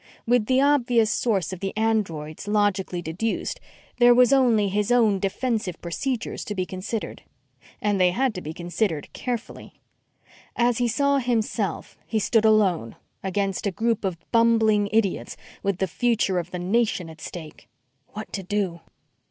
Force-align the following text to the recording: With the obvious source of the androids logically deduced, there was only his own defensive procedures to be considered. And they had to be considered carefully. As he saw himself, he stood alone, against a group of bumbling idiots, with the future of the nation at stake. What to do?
With 0.25 0.47
the 0.47 0.59
obvious 0.61 1.11
source 1.11 1.53
of 1.53 1.59
the 1.59 1.77
androids 1.77 2.47
logically 2.47 3.03
deduced, 3.03 3.59
there 3.97 4.15
was 4.15 4.33
only 4.33 4.67
his 4.67 4.91
own 4.91 5.19
defensive 5.19 5.79
procedures 5.79 6.43
to 6.45 6.55
be 6.55 6.65
considered. 6.65 7.21
And 7.79 8.01
they 8.01 8.09
had 8.09 8.33
to 8.33 8.41
be 8.41 8.51
considered 8.51 9.13
carefully. 9.13 9.79
As 10.55 10.79
he 10.79 10.87
saw 10.87 11.19
himself, 11.19 11.99
he 12.07 12.17
stood 12.17 12.45
alone, 12.45 12.95
against 13.21 13.67
a 13.67 13.71
group 13.71 14.03
of 14.03 14.17
bumbling 14.31 14.89
idiots, 14.91 15.37
with 15.61 15.77
the 15.77 15.85
future 15.85 16.39
of 16.39 16.49
the 16.49 16.57
nation 16.57 17.07
at 17.07 17.21
stake. 17.21 17.69
What 18.07 18.33
to 18.33 18.41
do? 18.41 18.81